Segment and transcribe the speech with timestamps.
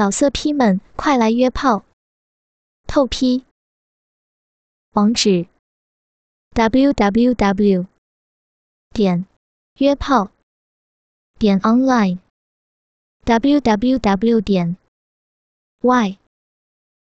[0.00, 1.84] 老色批们，快来约炮！
[2.86, 3.44] 透批。
[4.92, 5.46] 网址
[6.54, 7.86] ：w w w
[8.94, 9.26] 点
[9.74, 10.30] 约炮
[11.38, 12.18] 点 online
[13.24, 14.78] w w w 点
[15.82, 16.18] y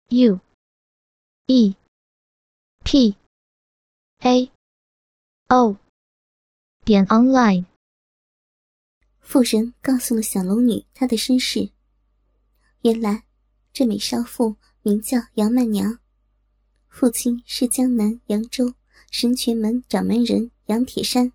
[0.08, 0.40] u
[1.46, 1.76] e
[2.84, 3.16] p
[4.22, 4.52] a
[5.50, 5.78] o
[6.84, 7.66] 点 online。
[9.20, 11.70] 妇人告诉了小龙女她的身世。
[12.84, 13.26] 原来，
[13.74, 16.00] 这美少妇名叫杨曼娘，
[16.88, 18.74] 父亲是江南扬州
[19.12, 21.34] 神泉门掌门人杨铁山。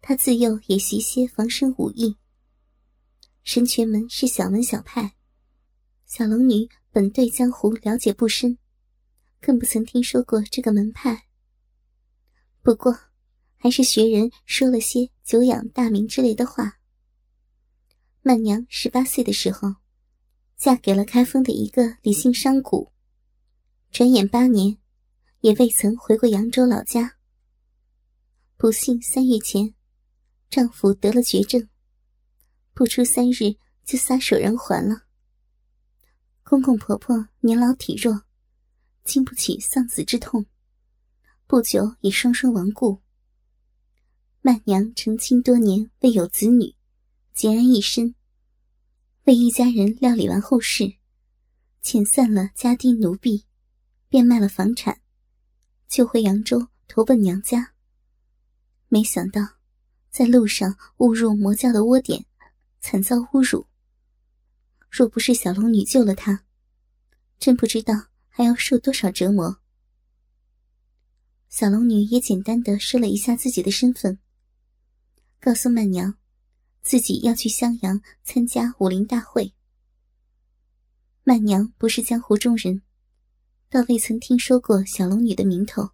[0.00, 2.16] 她自幼也习些防身武艺。
[3.42, 5.16] 神泉门是小门小派，
[6.06, 8.56] 小龙女本对江湖了解不深，
[9.38, 11.26] 更不曾听说过这个门派。
[12.62, 12.98] 不过，
[13.58, 16.78] 还是学人说了些“久仰大名”之类的话。
[18.22, 19.74] 曼娘十八岁的时候。
[20.56, 22.90] 嫁给了开封的一个李姓商贾，
[23.90, 24.78] 转眼八年，
[25.40, 27.18] 也未曾回过扬州老家。
[28.56, 29.74] 不幸三月前，
[30.48, 31.68] 丈夫得了绝症，
[32.72, 35.02] 不出三日就撒手人寰了。
[36.42, 38.22] 公公婆婆年老体弱，
[39.04, 40.46] 经不起丧子之痛，
[41.46, 43.02] 不久也双双亡故。
[44.40, 46.74] 曼娘成亲多年未有子女，
[47.34, 48.14] 孑然一身。
[49.26, 50.84] 为一家人料理完后事，
[51.82, 53.44] 遣散了家丁奴婢，
[54.08, 55.00] 变卖了房产，
[55.88, 57.72] 就回扬州投奔娘家。
[58.86, 59.42] 没想到，
[60.10, 62.24] 在路上误入魔教的窝点，
[62.78, 63.66] 惨遭侮辱。
[64.88, 66.44] 若不是小龙女救了他，
[67.40, 67.94] 真不知道
[68.28, 69.60] 还要受多少折磨。
[71.48, 74.20] 小龙女也简单的说了一下自己的身份，
[75.40, 76.16] 告诉曼娘。
[76.86, 79.52] 自己要去襄阳参加武林大会。
[81.24, 82.80] 曼娘不是江湖中人，
[83.68, 85.90] 倒未曾听说过小龙女的名头。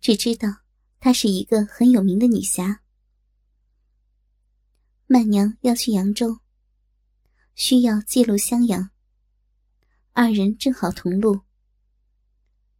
[0.00, 0.58] 只知道
[1.00, 2.80] 她是一个很有名的女侠。
[5.08, 6.38] 曼娘要去扬州，
[7.56, 8.90] 需要借路襄阳。
[10.12, 11.40] 二人正好同路，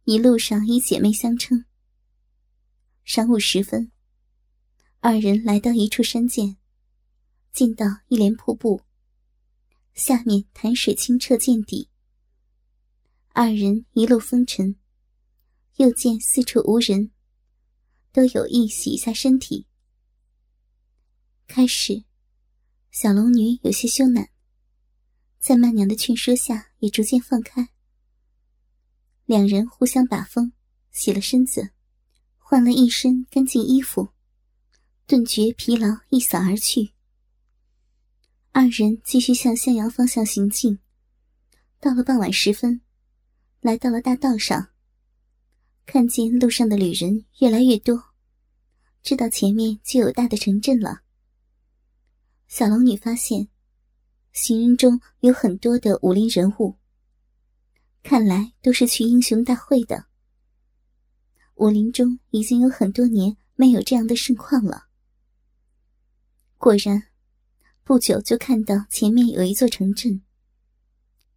[0.05, 1.65] 一路上以姐妹相称。
[3.05, 3.91] 晌午时分，
[5.01, 6.55] 二人来到一处山涧。
[7.57, 8.83] 进到一帘瀑布，
[9.95, 11.89] 下面潭水清澈见底。
[13.29, 14.75] 二人一路风尘，
[15.77, 17.09] 又见四处无人，
[18.11, 19.65] 都有意洗一下身体。
[21.47, 22.03] 开始，
[22.91, 24.27] 小龙女有些羞赧，
[25.39, 27.69] 在曼娘的劝说下，也逐渐放开。
[29.25, 30.53] 两人互相把风，
[30.91, 31.71] 洗了身子，
[32.37, 34.09] 换了一身干净衣服，
[35.07, 36.91] 顿觉疲劳一扫而去。
[38.59, 40.79] 二人继续向襄阳方向行进，
[41.79, 42.81] 到了傍晚时分，
[43.61, 44.69] 来到了大道上。
[45.85, 48.03] 看见路上的旅人越来越多，
[49.03, 51.03] 知道前面就有大的城镇了。
[52.47, 53.47] 小龙女发现，
[54.33, 56.79] 行人中有很多的武林人物，
[58.01, 60.07] 看来都是去英雄大会的。
[61.57, 64.87] 武林中已经有很多年没有这样的盛况了。
[66.57, 67.06] 果然。
[67.87, 70.21] 不久就看到前面有一座城镇，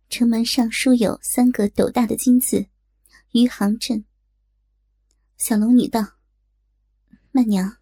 [0.09, 2.67] 城门上书有三个斗大的金字
[3.31, 4.05] “余杭镇”。
[5.39, 6.05] 小龙女道
[7.31, 7.77] ：“曼娘，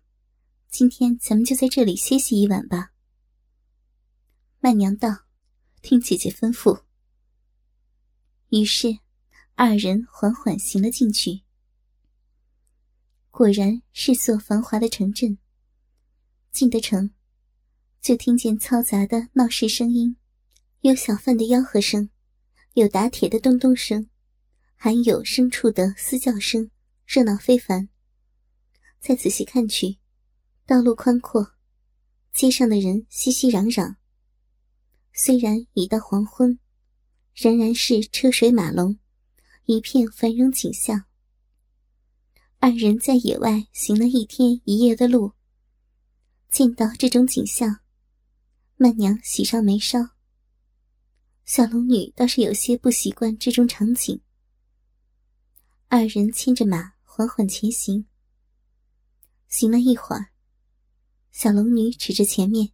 [0.68, 2.92] 今天咱们就在这里歇息一晚吧。”
[4.60, 5.24] 曼娘道
[5.80, 6.82] ：“听姐姐吩咐。”
[8.52, 8.98] 于是，
[9.54, 11.40] 二人缓缓行了进去。
[13.30, 15.38] 果然是座繁华的城镇。
[16.52, 17.10] 进得城。
[18.00, 20.16] 就听见嘈杂的闹市声音，
[20.80, 22.08] 有小贩的吆喝声，
[22.74, 24.08] 有打铁的咚咚声，
[24.76, 26.70] 还有牲畜的嘶叫声，
[27.06, 27.88] 热闹非凡。
[29.00, 29.98] 再仔细看去，
[30.64, 31.52] 道路宽阔，
[32.32, 33.96] 街上的人熙熙攘攘。
[35.12, 36.58] 虽然已到黄昏，
[37.34, 38.98] 仍然是车水马龙，
[39.66, 41.04] 一片繁荣景象。
[42.60, 45.32] 二人在野外行了一天一夜的路，
[46.48, 47.80] 见到这种景象。
[48.80, 50.10] 曼娘喜上眉梢，
[51.44, 54.22] 小龙女倒是有些不习惯这种场景。
[55.88, 58.06] 二人牵着马缓缓前行。
[59.48, 60.30] 行了一会儿，
[61.32, 62.70] 小龙女指着前面：“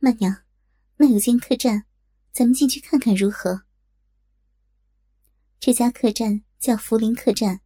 [0.00, 0.42] 曼娘，
[0.98, 1.86] 那有间客栈，
[2.30, 3.64] 咱们进去看看如何？”
[5.58, 7.62] 这家客栈叫福林客栈。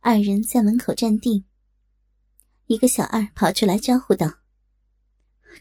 [0.00, 1.46] 二人在门口站定，
[2.66, 4.43] 一个小二跑出来招呼道。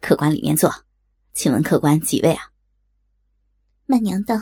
[0.01, 0.85] 客官里面坐，
[1.33, 2.51] 请问客官几位啊？
[3.85, 4.35] 曼娘道：“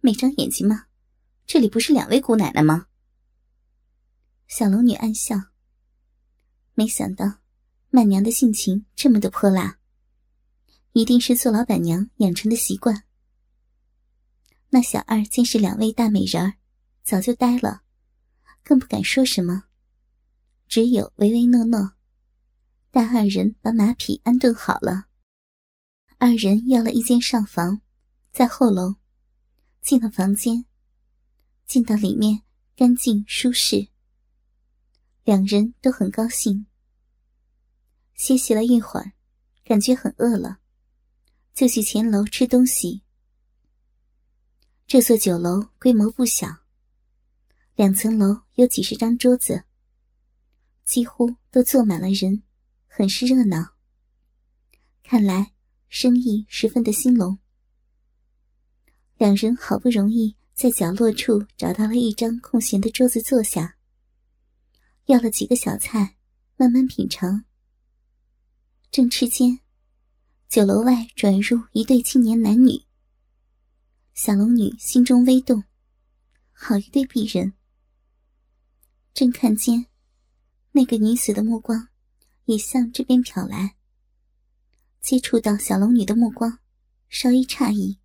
[0.00, 0.86] 没长眼睛吗？
[1.46, 2.86] 这里不是两位姑奶奶吗？”
[4.46, 5.36] 小龙女暗笑，
[6.74, 7.40] 没想到
[7.90, 9.78] 曼娘的性情这么的泼辣，
[10.92, 13.04] 一定是做老板娘养成的习惯。
[14.70, 16.54] 那小二见是两位大美人儿，
[17.02, 17.82] 早就呆了，
[18.62, 19.64] 更不敢说什么，
[20.68, 21.94] 只有唯唯诺诺。
[22.92, 25.06] 待二人把马匹安顿好了，
[26.18, 27.80] 二人要了一间上房，
[28.32, 28.96] 在后楼，
[29.80, 30.64] 进了房间，
[31.66, 32.42] 进到里面
[32.74, 33.90] 干净舒适。
[35.22, 36.66] 两人都很高兴。
[38.16, 39.12] 歇息了一会儿，
[39.64, 40.58] 感觉很饿了，
[41.54, 43.02] 就去前楼吃东西。
[44.88, 46.48] 这座酒楼规模不小，
[47.76, 49.62] 两层楼有几十张桌子，
[50.84, 52.42] 几乎都坐满了人。
[52.92, 53.76] 很是热闹，
[55.04, 55.52] 看来
[55.88, 57.38] 生意十分的兴隆。
[59.16, 63.76] 两人好不容易在角落处找到了一张空闲的桌子坐下，
[65.06, 66.16] 要了几个小菜，
[66.56, 67.44] 慢慢品尝。
[68.90, 69.60] 正吃间，
[70.48, 72.82] 酒楼外转入一对青年男女。
[74.14, 75.62] 小龙女心中微动，
[76.50, 77.52] 好一对璧人。
[79.14, 79.86] 正看见
[80.72, 81.89] 那个女子的目光。
[82.50, 83.76] 也向这边瞟来，
[85.00, 86.58] 接触到小龙女的目光，
[87.08, 88.00] 稍一诧异，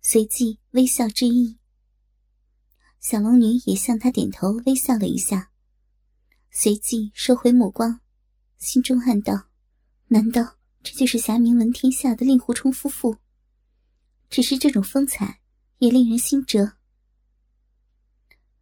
[0.00, 1.58] 随即微笑致意。
[2.98, 5.50] 小龙女也向他点头微笑了一下，
[6.50, 8.00] 随即收回目光，
[8.56, 9.50] 心中暗道：
[10.06, 13.18] 难道这就是侠名闻天下的令狐冲夫妇？
[14.30, 15.40] 只是这种风采
[15.76, 16.72] 也令人心折。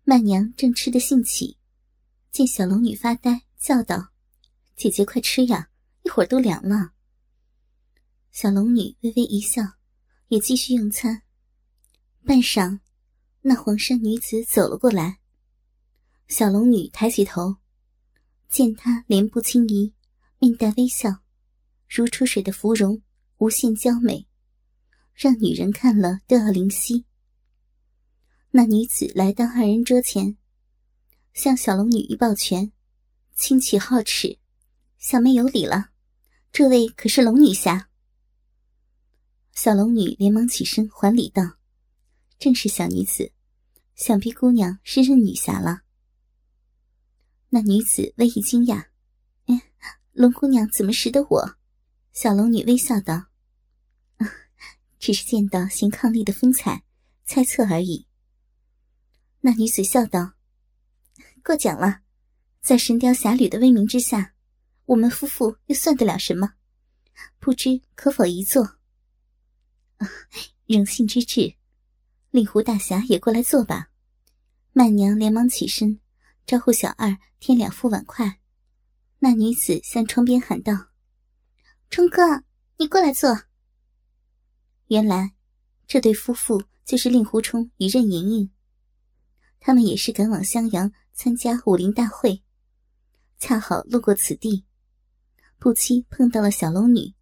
[0.03, 1.59] 曼娘正吃得兴起，
[2.33, 4.16] 见小龙女发呆，叫道。
[4.77, 5.71] 姐姐，快吃呀！
[6.03, 6.93] 一会儿都凉了。
[8.31, 9.63] 小龙女微微一笑，
[10.29, 11.23] 也继续用餐。
[12.27, 12.81] 半晌，
[13.41, 15.19] 那黄衫女子走了过来。
[16.29, 17.57] 小龙女抬起头，
[18.51, 19.95] 见她脸部轻移，
[20.39, 21.23] 面带微笑，
[21.89, 23.01] 如出水的芙蓉，
[23.39, 24.29] 无限娇美，
[25.15, 27.07] 让女人看了都要灵犀。
[28.51, 30.37] 那女子来到二人桌前，
[31.33, 32.71] 向小龙女一抱拳，
[33.35, 34.39] 轻启皓齿。
[35.09, 35.91] 小妹有礼了，
[36.51, 37.89] 这位可是龙女侠。
[39.53, 41.59] 小龙女连忙起身还礼道
[42.41, 43.31] ：“正是小女子，
[43.95, 45.83] 想必姑娘是认女侠了。”
[47.51, 48.87] 那女子微一惊讶
[49.47, 49.71] ：“哎，
[50.11, 51.57] 龙姑娘怎么识得我？”
[52.13, 53.27] 小龙女微笑道
[54.99, 56.83] ：“只是见到行抗力的风采，
[57.25, 58.09] 猜测而已。”
[59.43, 60.33] 那女子笑道
[61.45, 62.01] ：“过奖了，
[62.61, 64.33] 在《神雕侠侣》的威名之下。”
[64.87, 66.55] 我们夫妇又算得了什么？
[67.39, 68.77] 不知可否一坐？
[70.67, 71.55] 荣幸之至，
[72.31, 73.91] 令狐大侠也过来坐吧。
[74.73, 75.99] 曼娘连忙起身，
[76.45, 78.41] 招呼小二添两副碗筷。
[79.19, 80.89] 那女子向窗边喊道
[81.89, 82.45] ：“冲哥，
[82.77, 83.45] 你过来坐。”
[84.89, 85.35] 原来，
[85.87, 88.51] 这对夫妇就是令狐冲与任盈盈。
[89.59, 92.43] 他们也是赶往襄阳参加武林大会，
[93.39, 94.66] 恰好路过此地。
[95.59, 97.15] 不期碰到了小龙女。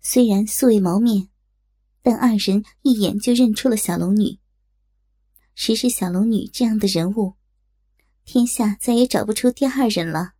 [0.00, 1.28] 虽然素未谋面，
[2.02, 4.38] 但二人一眼就认出了小龙女。
[5.54, 7.34] 谁是小龙女这样的人物，
[8.24, 10.32] 天下再也找不出第二人了。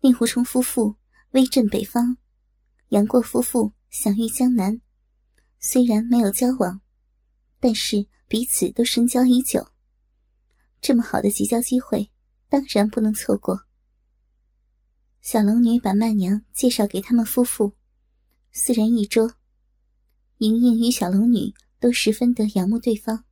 [0.00, 0.96] 令狐冲夫妇
[1.30, 2.18] 威震北方，
[2.90, 4.80] 杨过夫妇享誉江南。
[5.58, 6.80] 虽然没有交往，
[7.58, 9.66] 但是彼此都深交已久。
[10.80, 12.10] 这么好的结交机会，
[12.48, 13.67] 当然不能错过。
[15.20, 17.74] 小龙女把曼娘介绍给他们夫妇，
[18.52, 19.34] 四人一桌。
[20.38, 23.24] 莹莹与小龙女都十分的仰慕对方，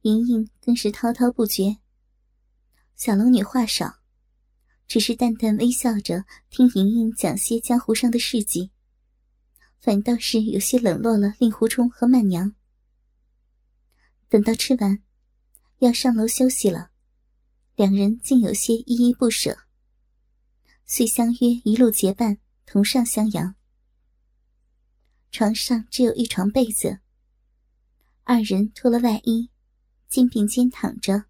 [0.00, 1.76] 莹莹更是滔滔不绝。
[2.96, 4.00] 小龙女话少，
[4.88, 8.70] 只是淡淡微笑着听莹莹讲些江湖上的事迹，
[9.78, 12.54] 反倒是有些冷落了令狐冲和曼娘。
[14.28, 15.02] 等到吃完，
[15.78, 16.90] 要上楼休息了，
[17.76, 19.63] 两人竟有些依依不舍。
[20.86, 23.54] 遂相约一路结伴同上襄阳。
[25.30, 27.00] 床上只有一床被子，
[28.22, 29.50] 二人脱了外衣，
[30.08, 31.24] 肩并肩躺着。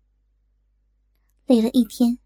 [1.46, 2.18] 累了一天，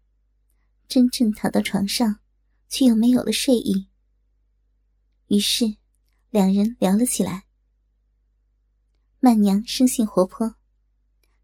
[0.87, 2.19] 真正躺到床上，
[2.67, 3.87] 却又没有了睡意。
[5.27, 5.77] 于是，
[6.31, 7.45] 两人聊了起来。
[9.19, 10.55] 曼娘生性活泼，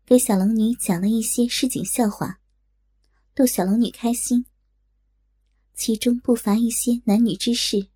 [0.05, 2.41] 给小龙女讲了一些市井笑话，
[3.33, 4.45] 逗小龙女开心。
[5.75, 7.87] 其中不乏一些男女之事。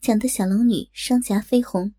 [0.00, 1.94] 讲得小龙女双颊绯红。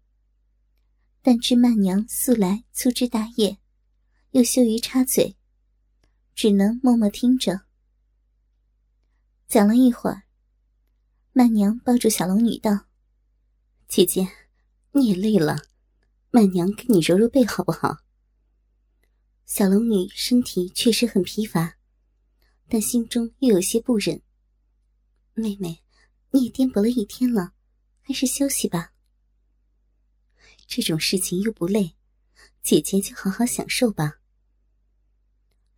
[1.24, 3.60] 但知曼娘素来粗枝大叶，
[4.32, 5.36] 又羞于插嘴，
[6.34, 7.62] 只能默默听着。
[9.48, 10.24] 讲了一会儿，
[11.32, 12.88] 曼娘抱住小龙女道
[13.88, 14.28] ：“姐姐，
[14.94, 15.60] 你也累了，
[16.32, 17.98] 曼娘给你揉揉背好不好？”
[19.46, 21.78] 小龙女身体确实很疲乏，
[22.68, 24.20] 但心中又有些不忍。
[25.42, 25.82] 妹妹，
[26.30, 27.54] 你也颠簸了一天了，
[28.02, 28.94] 还是休息吧。
[30.68, 31.96] 这种事情又不累，
[32.62, 34.20] 姐姐就好好享受吧。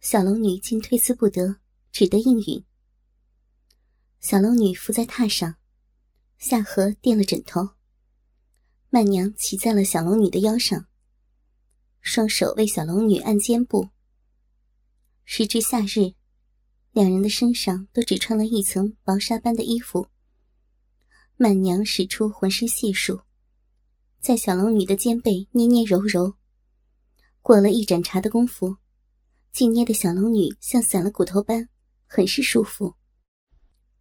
[0.01, 1.60] 小龙女竟推辞不得，
[1.91, 2.63] 只得应允。
[4.20, 5.55] 小龙女伏在榻上，
[6.38, 7.70] 下颌垫了枕头。
[8.89, 10.88] 曼娘骑在了小龙女的腰上，
[12.01, 13.89] 双手为小龙女按肩部。
[15.25, 16.13] 时至夏日，
[16.93, 20.07] 两人的身上都只穿了一层薄纱般的衣服。
[21.35, 23.21] 曼娘使出浑身解数。
[24.19, 26.35] 在小龙女的肩背捏捏揉揉，
[27.41, 28.77] 过了一盏茶的功夫，
[29.51, 31.67] 竟捏的小龙女像散了骨头般，
[32.05, 32.93] 很是舒服。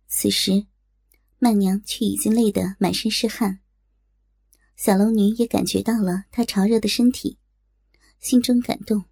[0.06, 0.66] 此时，
[1.38, 3.61] 曼娘却已经累得满身是汗。
[4.76, 7.38] 小龙女也感觉到了她潮热的身体，
[8.20, 9.06] 心中感动。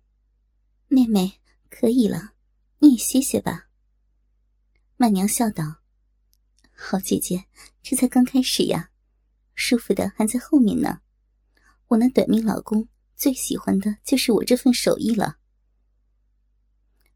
[0.89, 2.35] 妹妹可以了，
[2.81, 3.70] 你也歇歇吧。
[5.01, 5.81] 曼娘笑道
[6.77, 7.47] ：“好姐姐，
[7.83, 8.91] 这才刚开始呀。”
[9.57, 11.01] 舒服的还在后面呢，
[11.87, 15.39] 我那短命老公最喜欢的就是我这份手艺了。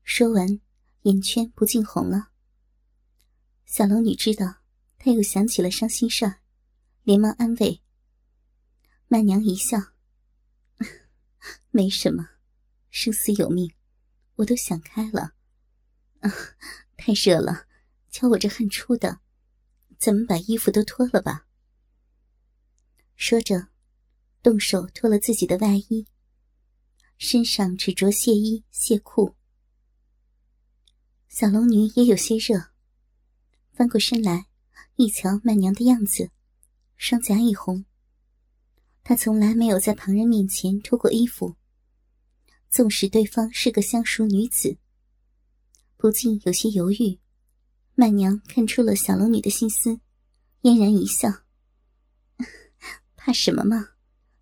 [0.03, 0.63] 说完，
[1.03, 2.31] 眼圈不禁红了。
[3.67, 4.63] 小龙女知道
[4.97, 6.41] 他又想起了伤心事儿，
[7.03, 7.83] 连忙安慰。
[9.09, 9.77] 曼娘一笑
[11.71, 12.31] ：“没什么，
[12.89, 13.75] 生死有命，
[14.37, 15.35] 我都想开了。
[16.21, 16.33] 啊，
[16.97, 17.67] 太热了，
[18.15, 19.19] 瞧我这汗出的，
[19.99, 21.49] 咱们把衣服都脱了吧。”
[23.17, 23.67] 说着，
[24.41, 26.07] 动手脱了自己的外衣，
[27.19, 29.35] 身上只着亵衣亵裤。
[31.27, 32.71] 小龙女也有些热，
[33.73, 34.47] 翻过身来，
[34.95, 36.31] 一瞧曼娘的样子，
[36.97, 37.85] 双颊一红。
[39.03, 41.57] 她从来没有在旁人面前脱过衣服，
[42.71, 44.79] 纵使对方是个相熟女子，
[45.97, 47.19] 不禁有些犹豫。
[47.97, 50.01] 曼娘看出了小龙女的心思，
[50.63, 51.43] 嫣然一笑。
[53.15, 53.91] 怕什么嘛？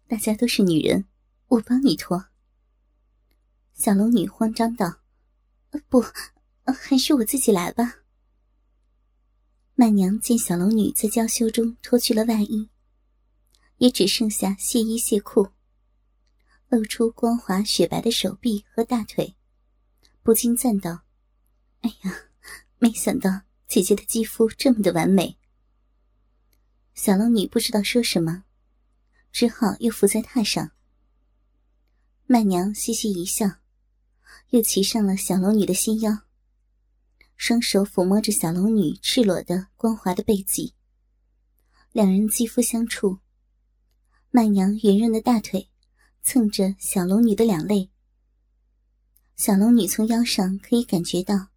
[0.09, 1.07] 大家都是女人，
[1.49, 2.27] 我帮你脱。
[3.75, 5.01] 小龙女慌张道
[5.89, 6.03] ：“不，
[6.65, 7.99] 还是我自己来吧。”
[9.75, 12.71] 曼娘见小龙女在娇羞中脱去了外衣，
[13.79, 15.49] 也只剩下亵衣亵裤，
[16.69, 19.37] 露出光滑雪白的手臂和大腿，
[20.23, 21.03] 不禁赞道
[21.81, 22.31] ：“哎呀，
[22.83, 25.39] 没想到姐姐的肌肤这么的完美。”
[26.95, 28.43] 小龙女不知道说什么。
[29.31, 30.73] 只好又伏在榻上。
[32.27, 33.47] 曼娘嘻嘻一笑，
[34.51, 36.25] 又骑上了小龙女的细腰，
[37.37, 40.75] 双手抚摸着小龙女赤裸的光滑的背脊。
[41.93, 43.21] 两人肌肤相触，
[44.31, 45.71] 曼娘圆润的大腿
[46.23, 47.91] 蹭着小龙女的两肋。
[49.37, 51.49] 小龙女从腰上可以感觉到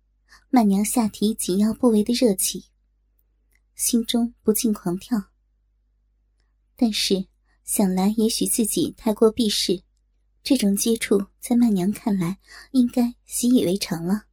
[0.55, 2.67] 曼娘下体紧要部位的热气，
[3.75, 5.21] 心中不禁狂跳。
[6.77, 7.27] 但是。
[7.65, 9.81] 想来，也许自己太过避世，
[10.43, 12.37] 这种接触在曼娘看来
[12.71, 14.27] 应该习以为常了，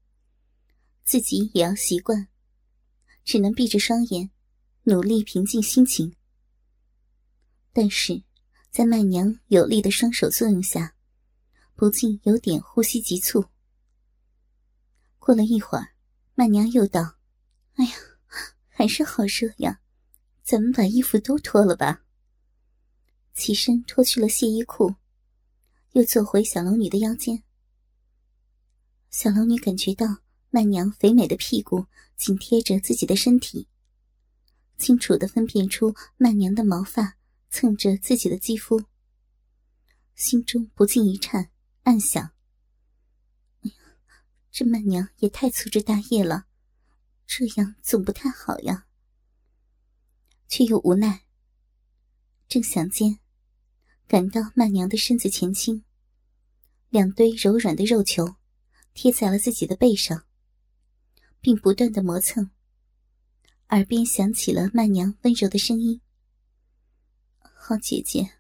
[1.02, 2.28] 自己也要习惯，
[3.24, 4.30] 只能闭着双眼，
[4.82, 6.14] 努力平静心情。
[7.72, 8.22] 但是，
[8.70, 10.94] 在曼娘有力的双手作用下，
[11.74, 13.46] 不禁有点呼吸急促。
[15.18, 15.91] 过了一会儿，
[16.34, 17.16] 曼娘又道
[17.76, 17.92] ：“哎呀，
[18.68, 19.80] 还是好热呀，
[20.42, 22.04] 咱们把衣服都脱了吧。”
[23.34, 24.94] 起身脱去了亵衣裤，
[25.92, 27.42] 又坐回小龙女的腰间。
[29.10, 30.06] 小龙女感觉到
[30.50, 31.86] 曼娘肥美的屁股
[32.16, 33.68] 紧贴着自己的身体，
[34.78, 37.16] 清楚的分辨出曼娘的毛发
[37.50, 38.82] 蹭着自己的肌肤，
[40.14, 41.50] 心中不禁一颤，
[41.82, 42.32] 暗想：“，
[44.52, 46.44] 这曼娘也太粗枝大叶了，
[47.26, 48.86] 这样总不太好呀。”
[50.46, 51.24] 却又无奈。
[52.46, 53.18] 正想间。
[54.06, 55.84] 感到曼娘的身子前倾，
[56.90, 58.36] 两堆柔软的肉球
[58.92, 60.26] 贴在了自己的背上，
[61.40, 62.50] 并不断的磨蹭。
[63.68, 66.02] 耳边响起了曼娘温柔的声音
[67.40, 68.34] ：“好姐姐，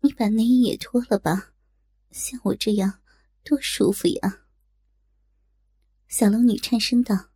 [0.00, 1.52] 你把内衣也脱了吧，
[2.10, 3.00] 像我这样
[3.44, 4.42] 多舒服呀。”
[6.08, 7.30] 小龙女颤声道：“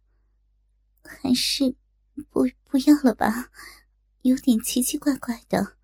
[1.03, 1.75] 还是
[2.31, 3.51] 不不要了吧，
[4.23, 5.77] 有点奇奇怪怪的。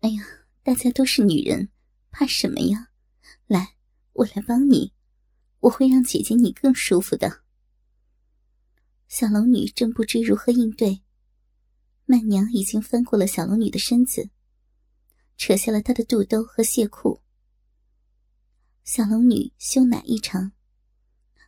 [0.00, 0.24] 哎呀，
[0.62, 1.68] 大家都是女人，
[2.10, 2.90] 怕什么呀？
[3.46, 3.76] 来，
[4.12, 4.92] 我来帮你，
[5.60, 7.42] 我会让姐姐你更舒服的。
[9.08, 11.02] 小龙女正不知如何应对，
[12.04, 14.30] 曼娘已经翻过了小龙女的身子，
[15.36, 17.20] 扯下了她的肚兜和亵裤。
[18.84, 20.52] 小龙女羞赧异常，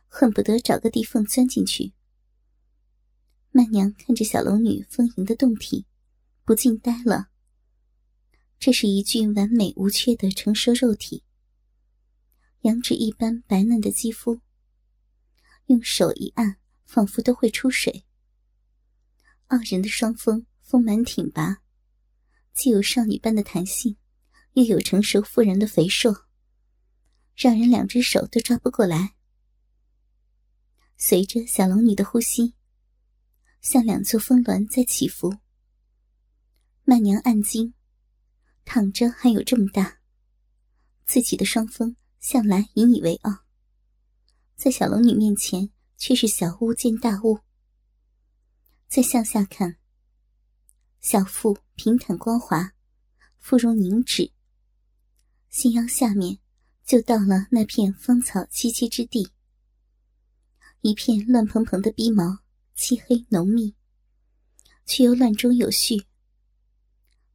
[0.09, 1.93] 恨不得找个地缝钻进去。
[3.51, 5.85] 曼娘看着小龙女丰盈的胴体，
[6.43, 7.29] 不禁呆了。
[8.59, 11.23] 这是一具完美无缺的成熟肉体，
[12.61, 14.41] 羊脂一般白嫩的肌肤，
[15.67, 18.03] 用手一按，仿佛都会出水。
[19.47, 21.61] 傲人的双峰丰满挺拔，
[22.53, 23.95] 既有少女般的弹性，
[24.53, 26.25] 又有成熟妇人的肥硕，
[27.35, 29.15] 让人两只手都抓不过来。
[30.99, 32.53] 随着小龙女的呼吸，
[33.61, 35.33] 像两座峰峦在起伏。
[36.83, 37.73] 曼娘暗惊。
[38.65, 39.99] 躺着还有这么大，
[41.03, 43.39] 自己的双峰向来引以为傲，
[44.55, 47.39] 在小龙女面前却是小巫见大巫。
[48.87, 49.77] 再向下看，
[50.99, 52.73] 小腹平坦光滑，
[53.39, 54.31] 腹容凝脂，
[55.49, 56.37] 心腰下面
[56.85, 59.31] 就到了那片芳草萋萋之地，
[60.81, 62.39] 一片乱蓬蓬的逼毛，
[62.73, 63.75] 漆黑浓密，
[64.85, 66.05] 却又乱中有序。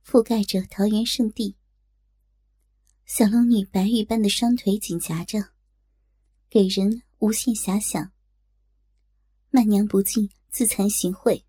[0.02, 1.56] 覆盖着桃源圣地，
[3.04, 5.50] 小龙女白玉般的双腿紧夹着，
[6.48, 8.12] 给人无限遐想。
[9.50, 11.44] 曼娘不禁自惭形秽。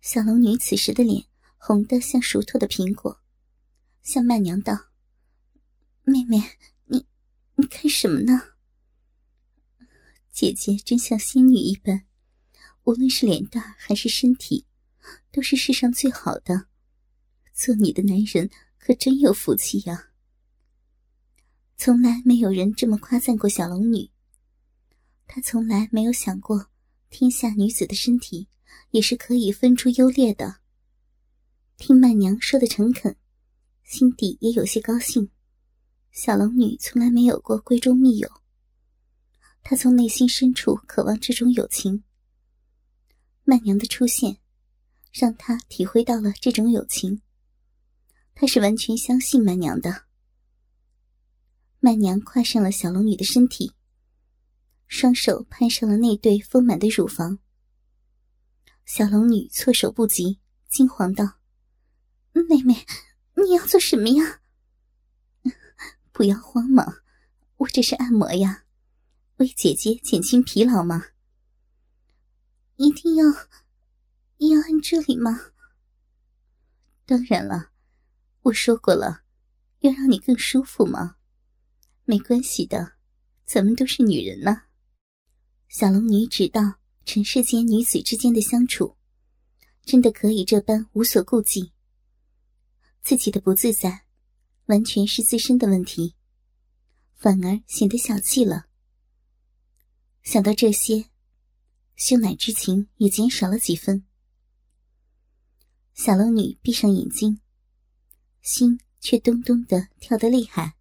[0.00, 1.24] 小龙女此时的脸
[1.56, 3.20] 红得像熟透的苹果，
[4.02, 4.72] 向曼娘道
[6.04, 6.40] ：“妹妹，
[6.84, 7.04] 你
[7.56, 8.40] 你看什么呢？
[10.40, 12.06] 姐姐真像仙女一般，
[12.84, 14.64] 无论是脸蛋还是身体，
[15.30, 16.64] 都是世上最好的。”
[17.52, 20.12] 做你的男人可真有福气呀！
[21.76, 24.10] 从来没有人这么夸赞过小龙女。
[25.26, 26.70] 她从来没有想过，
[27.10, 28.48] 天下女子的身体
[28.92, 30.60] 也是可以分出优劣的。
[31.76, 33.14] 听曼娘说的诚恳，
[33.84, 35.28] 心底也有些高兴。
[36.10, 38.30] 小龙女从来没有过闺中密友，
[39.62, 42.04] 她从内心深处渴望这种友情。
[43.44, 44.38] 曼娘的出现，
[45.12, 47.22] 让她体会到了这种友情。
[48.34, 50.04] 他是完全相信曼娘的。
[51.78, 53.72] 曼娘跨上了小龙女的身体，
[54.86, 57.38] 双手攀上了那对丰满的乳房。
[58.86, 61.38] 小龙女措手不及，惊慌道
[62.32, 62.86] ：“妹妹，
[63.34, 64.40] 你要做什么呀
[66.10, 66.98] ？”“不要慌嘛，
[67.56, 68.64] 我这是按摩呀，
[69.40, 71.06] 为姐姐减轻疲劳吗。
[72.76, 73.24] ”“一定要，
[74.36, 75.40] 要按这里吗
[77.06, 77.72] ？”“当然了。”
[78.44, 79.22] 我说过了，
[79.80, 81.16] 要让你更舒服吗？
[82.04, 82.94] 没关系的，
[83.44, 84.62] 咱们都是女人呢。
[85.68, 88.96] 小龙女知道，尘世间女子之间的相处，
[89.84, 91.72] 真的可以这般无所顾忌。
[93.02, 94.06] 自己的不自在，
[94.66, 96.14] 完全是自身的问题，
[97.14, 98.69] 反而显得小气了。
[100.22, 101.10] 想到这些，
[101.96, 104.04] 羞赧之情也减少了几分。
[105.94, 107.40] 小龙女闭上眼睛。
[108.42, 110.74] 心却咚咚的跳得厉害。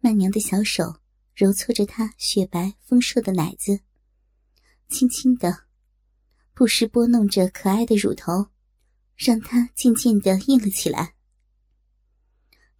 [0.00, 1.00] 曼娘的小手
[1.34, 3.80] 揉搓着她雪白丰硕的奶子，
[4.88, 5.64] 轻轻的，
[6.52, 8.50] 不时拨弄着可爱的乳头，
[9.16, 11.14] 让她渐渐的硬了起来。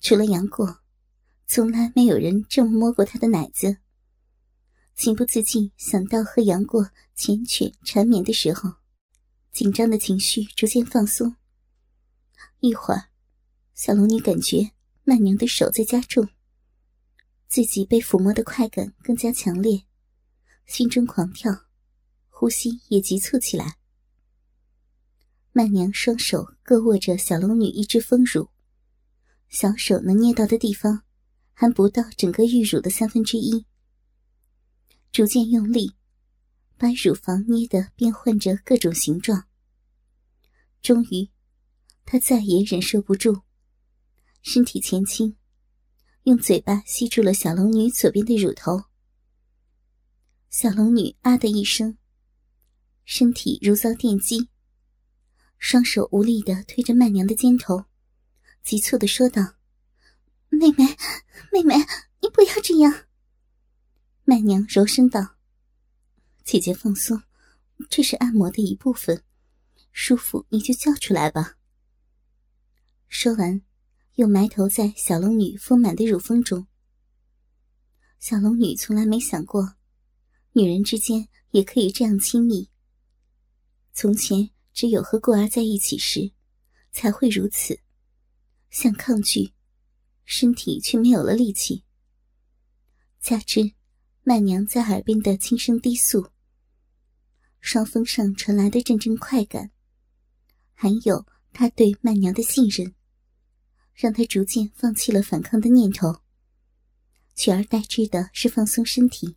[0.01, 0.83] 除了杨过，
[1.47, 3.79] 从来没有人这么摸过她的奶子。
[4.97, 6.83] 情不自禁想到和杨过
[7.15, 8.73] 缱绻缠绵的时候，
[9.53, 11.37] 紧张的情绪逐渐放松。
[12.61, 13.11] 一会儿，
[13.75, 14.71] 小龙女感觉
[15.05, 16.27] 曼娘的手在加重，
[17.47, 19.83] 自己被抚摸的快感更加强烈，
[20.65, 21.67] 心中狂跳，
[22.31, 23.77] 呼吸也急促起来。
[25.53, 28.49] 曼娘双手各握着小龙女一只丰乳，
[29.51, 31.03] 小手能捏到的地方，
[31.53, 33.67] 还不到整个玉乳的三分之一。
[35.13, 35.95] 逐渐用力，
[36.77, 39.47] 把乳房捏得变换着各种形状，
[40.83, 41.31] 终于。
[42.09, 43.41] 他再也忍受不住，
[44.41, 45.37] 身体前倾，
[46.23, 48.85] 用嘴巴吸住了小龙女左边的乳头。
[50.49, 51.99] 小龙女啊的一声，
[53.05, 54.49] 身体如遭电击，
[55.59, 57.87] 双手无力的推着曼娘的肩头，
[58.63, 59.57] 急促的说道
[60.49, 60.85] ：“妹妹，
[61.53, 61.75] 妹妹，
[62.21, 63.06] 你不要这样。”
[64.29, 65.37] 曼娘柔声道
[66.43, 67.23] ：“姐姐放松，
[67.89, 69.23] 这是按摩的一部分。”
[69.93, 71.57] 舒服你就叫出来吧。
[73.07, 73.63] 说完，
[74.17, 76.67] 又埋头在小龙女丰满的乳峰中。
[78.19, 79.77] 小龙女从来没想过，
[80.55, 82.69] 女人之间也可以这样亲密。
[83.93, 86.33] 从前只有和过儿在一起时，
[86.91, 87.79] 才会如此，
[88.71, 89.53] 想抗拒，
[90.25, 91.85] 身体却没有了力气。
[93.21, 93.73] 加之
[94.29, 96.33] 曼娘在耳边的轻声低诉，
[97.61, 99.71] 双峰上传来的阵阵快感，
[100.75, 102.93] 还有他对曼娘的信任，
[103.95, 106.23] 让他逐渐放弃了反抗的念头。
[107.37, 109.37] 取而代之的是放松身体，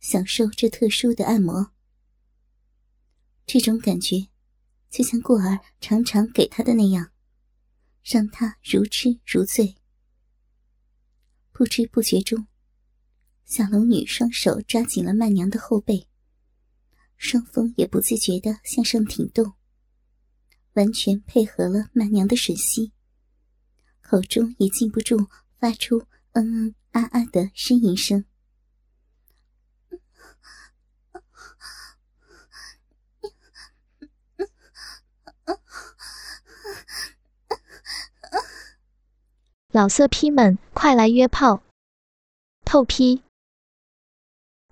[0.00, 1.70] 享受这特殊的按摩。
[3.46, 4.26] 这种感觉，
[4.90, 7.12] 就像过儿常常给他的那样，
[8.02, 9.76] 让他如痴如醉。
[11.52, 12.48] 不知不觉中，
[13.44, 16.08] 小龙女双手抓紧了曼娘的后背，
[17.16, 19.54] 双峰也不自觉的向上挺动，
[20.72, 22.92] 完全配合了曼娘的吮吸，
[24.00, 25.28] 口中也禁不住
[25.58, 26.74] 发出嗯嗯。
[26.94, 28.24] 啊啊的呻吟声。
[39.72, 41.64] 老色批们，快来约炮！
[42.64, 43.24] 透批。